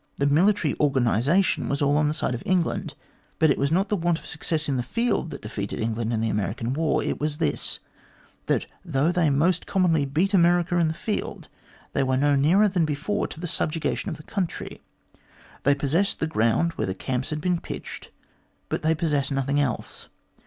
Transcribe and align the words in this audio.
The 0.17 0.25
military 0.25 0.73
organisation 0.79 1.69
was 1.69 1.79
all 1.79 1.95
on 1.95 2.07
the 2.07 2.15
side 2.15 2.33
of 2.33 2.41
England, 2.43 2.95
but 3.37 3.51
it 3.51 3.57
was 3.59 3.71
not 3.71 3.89
the 3.89 3.95
want 3.95 4.17
of 4.17 4.25
success 4.25 4.67
in 4.67 4.75
the 4.75 4.81
field 4.81 5.29
that 5.29 5.43
defeated 5.43 5.79
England 5.79 6.11
in 6.11 6.21
the 6.21 6.29
American 6.31 6.73
war. 6.73 7.03
It 7.03 7.19
was 7.19 7.37
this 7.37 7.77
that 8.47 8.65
though 8.83 9.11
they 9.11 9.29
most 9.29 9.67
commonly 9.67 10.05
beat 10.05 10.33
America 10.33 10.75
in 10.77 10.87
the 10.87 10.95
field, 10.95 11.49
they 11.93 12.01
were 12.01 12.17
no 12.17 12.35
nearer 12.35 12.67
than 12.67 12.83
before 12.83 13.27
to 13.27 13.39
the 13.39 13.45
subjugation 13.45 14.09
of 14.09 14.17
the 14.17 14.23
country. 14.23 14.81
They 15.65 15.75
possessed 15.75 16.19
the 16.19 16.25
ground 16.25 16.71
where 16.73 16.87
the 16.87 16.95
camps 16.95 17.29
had 17.29 17.39
been 17.39 17.59
pitched, 17.61 18.09
but 18.69 18.81
they 18.81 18.95
possessed 18.95 19.31
nothing 19.31 19.59
else. 19.61 20.09